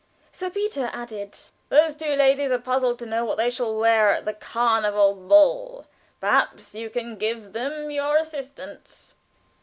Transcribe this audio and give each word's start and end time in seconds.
Sir 0.31 0.49
Peter 0.49 0.89
added: 0.93 1.37
"Those 1.69 1.93
two 1.93 2.15
ladies 2.15 2.51
are 2.51 2.57
puzzled 2.57 2.97
to 2.97 3.05
know 3.05 3.23
what 3.23 3.37
they 3.37 3.51
shall 3.51 3.77
wear 3.77 4.09
at 4.09 4.25
the 4.25 4.33
Carnival 4.33 5.13
Ball. 5.13 5.85
Perhaps 6.19 6.73
you 6.73 6.89
can 6.89 7.17
give 7.17 7.53
them 7.53 7.91
your 7.91 8.17
assistance." 8.17 9.13